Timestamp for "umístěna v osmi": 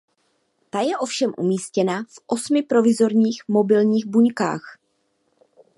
1.37-2.63